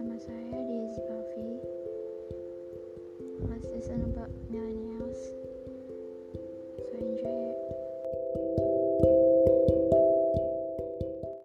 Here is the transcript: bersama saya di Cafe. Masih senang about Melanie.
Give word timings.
bersama 0.00 0.16
saya 0.16 0.58
di 0.64 0.80
Cafe. 0.96 1.48
Masih 3.52 3.84
senang 3.84 4.08
about 4.16 4.32
Melanie. 4.48 4.79